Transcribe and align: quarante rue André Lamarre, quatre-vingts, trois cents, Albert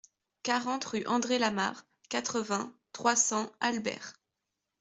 quarante 0.41 0.83
rue 0.85 1.05
André 1.05 1.37
Lamarre, 1.37 1.83
quatre-vingts, 2.09 2.73
trois 2.91 3.15
cents, 3.15 3.51
Albert 3.59 4.15